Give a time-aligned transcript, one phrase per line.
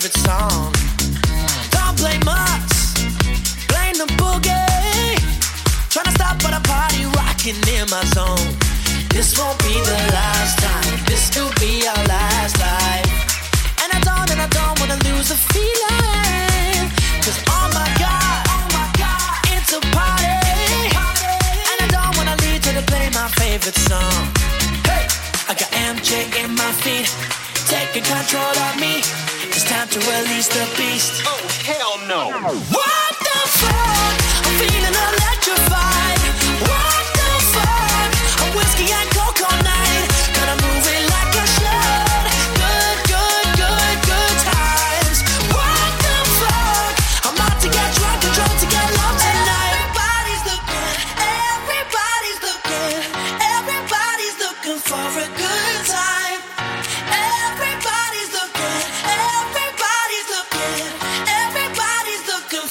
[0.00, 0.72] favorite song.
[1.70, 2.94] Don't blame us,
[3.68, 5.20] blame the boogie.
[5.90, 8.56] Trying to stop but a party rocking in my zone.
[9.10, 13.12] This won't be the last time, this could be our last life.
[13.82, 16.88] And I don't, and I don't wanna lose a feeling.
[17.20, 20.40] Cause oh my god, oh my god, it's a party.
[21.68, 24.24] And I don't wanna leave till they play my favorite song.
[24.88, 25.04] Hey,
[25.48, 27.39] I got MJ in my feet
[27.70, 28.98] taking control of me.
[29.54, 31.22] It's time to release the beast.
[31.24, 32.22] Oh, hell no.
[32.74, 34.14] What the fuck?
[34.44, 36.20] I'm feeling electrified.
[36.66, 38.10] What the fuck?
[38.42, 39.69] A whiskey and coconut.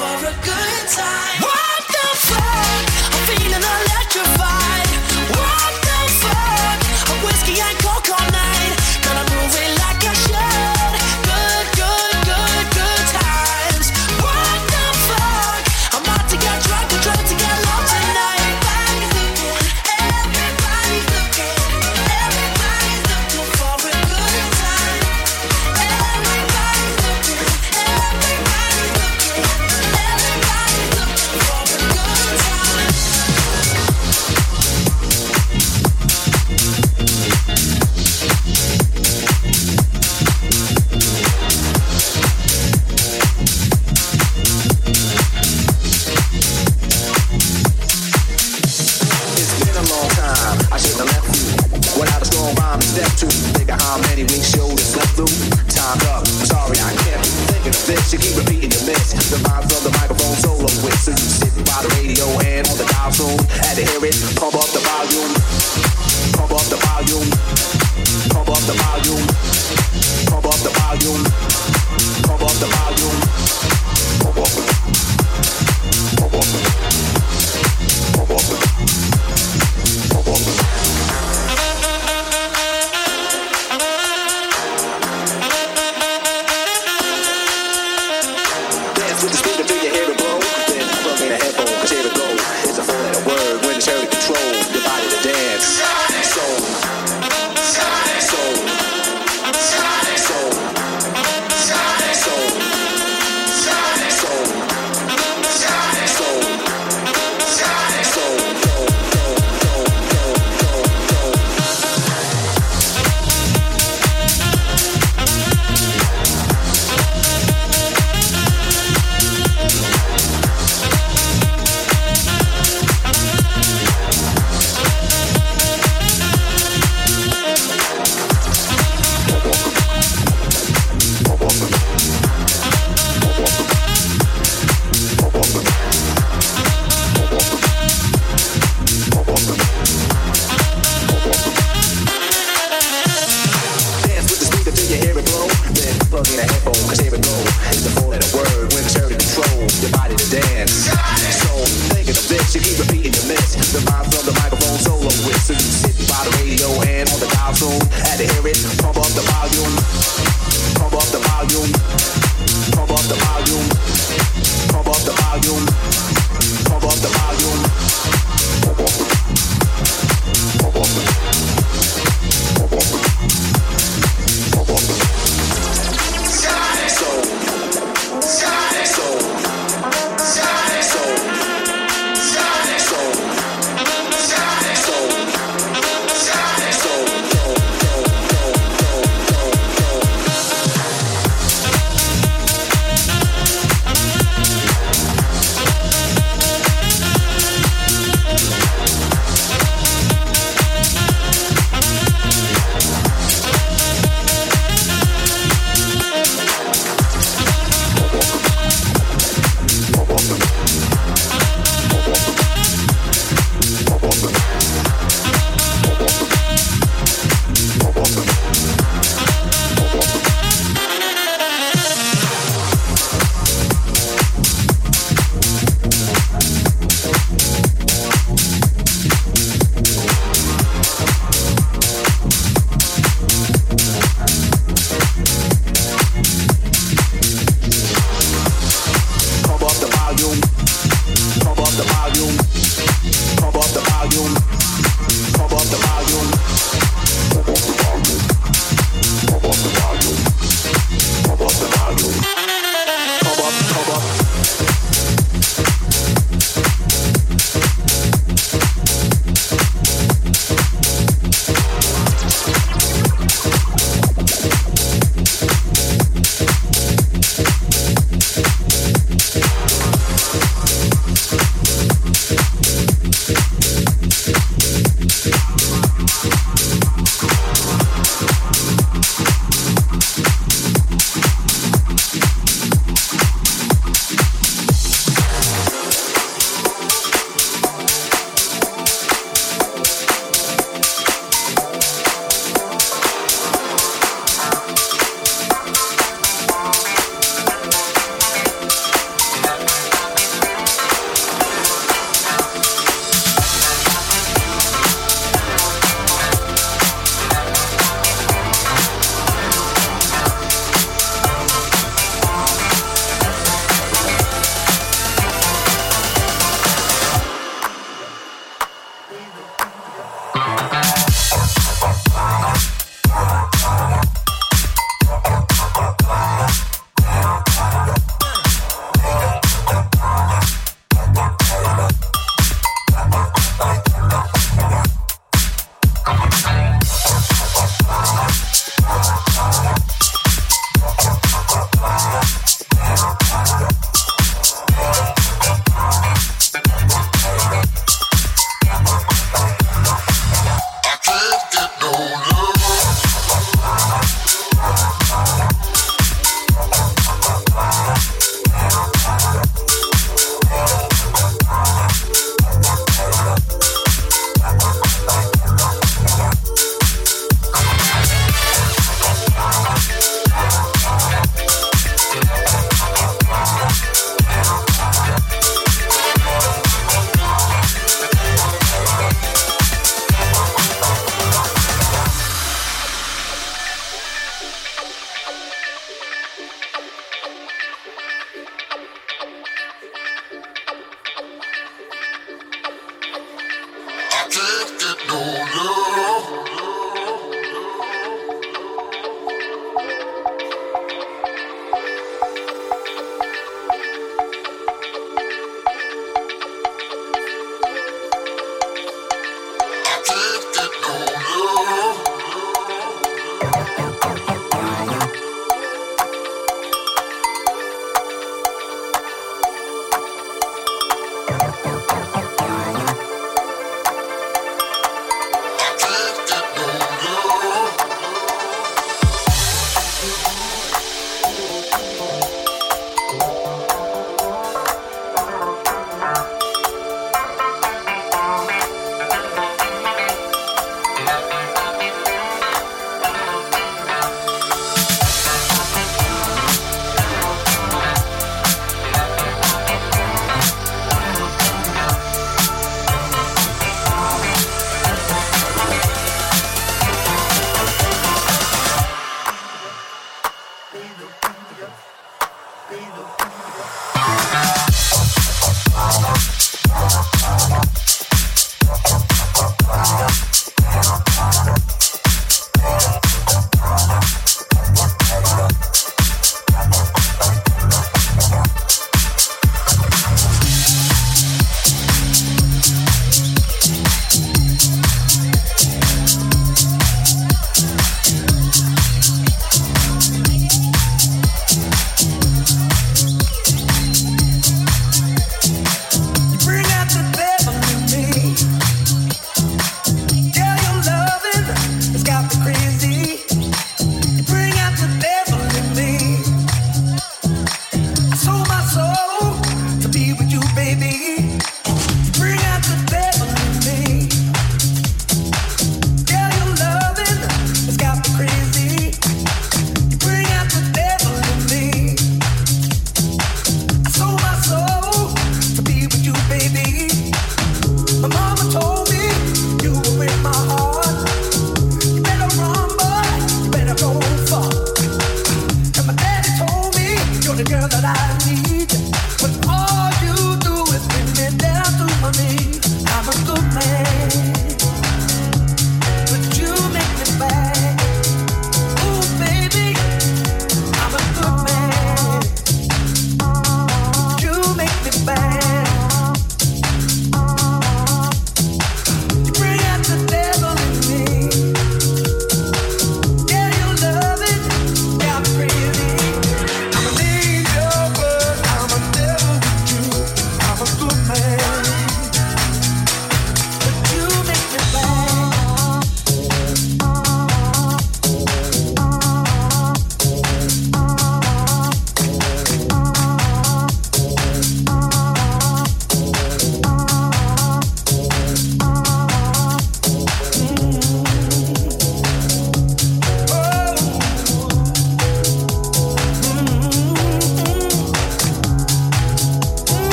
[0.00, 1.49] for a good time.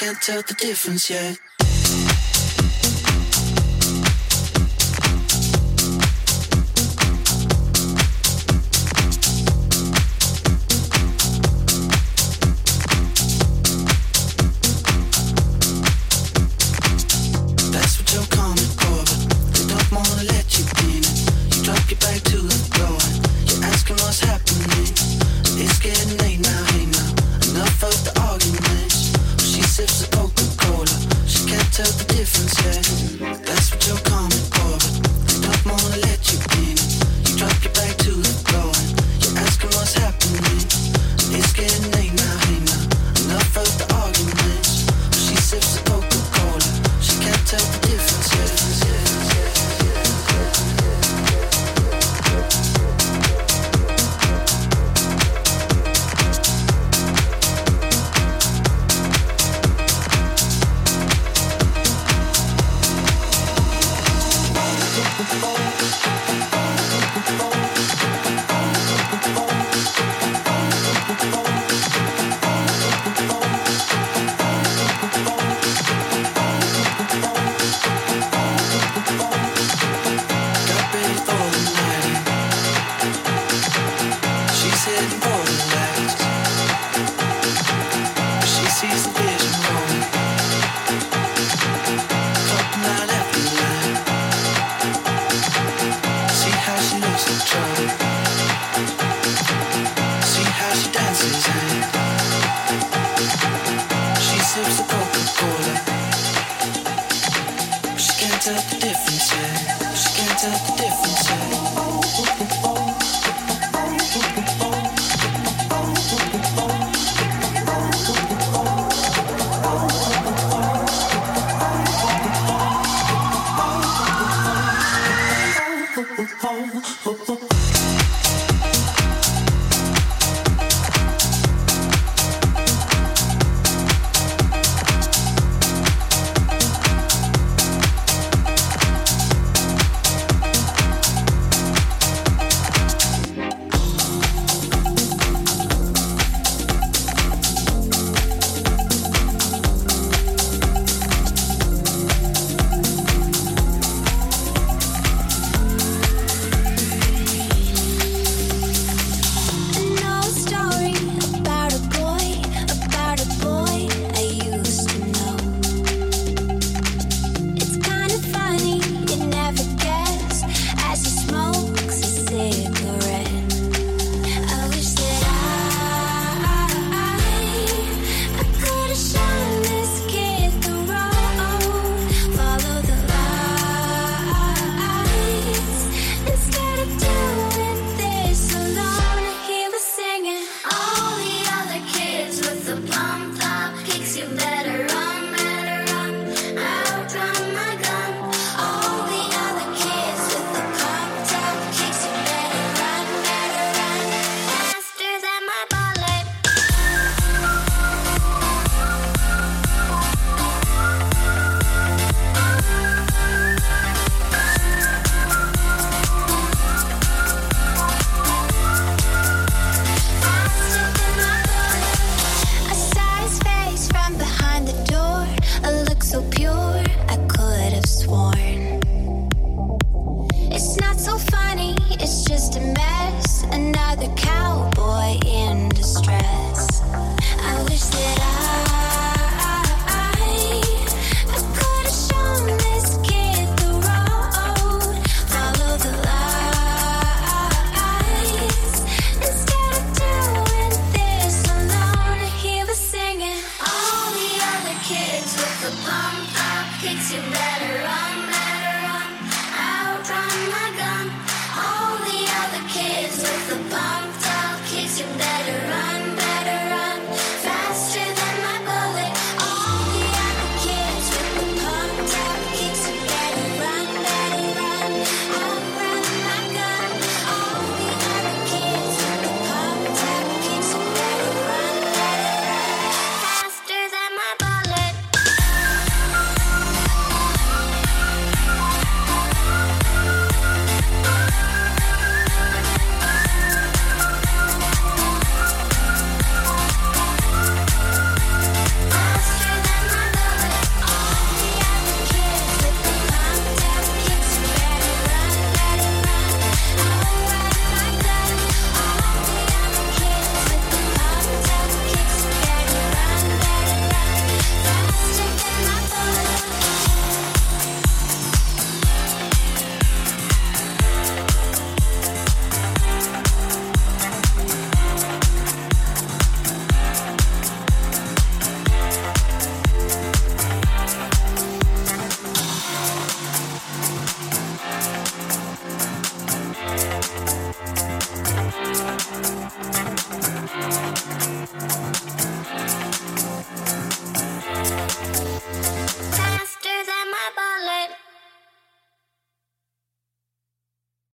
[0.00, 1.49] Can't tell the difference yet.